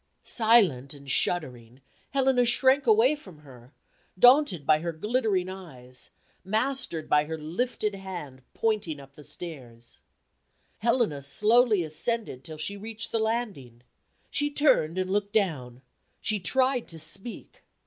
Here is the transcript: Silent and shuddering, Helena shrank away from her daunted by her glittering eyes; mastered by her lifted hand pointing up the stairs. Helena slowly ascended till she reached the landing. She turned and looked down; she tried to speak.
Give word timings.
Silent 0.23 0.95
and 0.95 1.11
shuddering, 1.11 1.79
Helena 2.09 2.43
shrank 2.43 2.87
away 2.87 3.13
from 3.13 3.37
her 3.41 3.71
daunted 4.17 4.65
by 4.65 4.79
her 4.79 4.91
glittering 4.91 5.47
eyes; 5.47 6.09
mastered 6.43 7.07
by 7.07 7.25
her 7.25 7.37
lifted 7.37 7.93
hand 7.93 8.41
pointing 8.55 8.99
up 8.99 9.13
the 9.13 9.23
stairs. 9.23 9.99
Helena 10.79 11.21
slowly 11.21 11.83
ascended 11.83 12.43
till 12.43 12.57
she 12.57 12.75
reached 12.75 13.11
the 13.11 13.19
landing. 13.19 13.83
She 14.31 14.49
turned 14.49 14.97
and 14.97 15.11
looked 15.11 15.33
down; 15.33 15.83
she 16.19 16.39
tried 16.39 16.87
to 16.87 16.97
speak. 16.97 17.61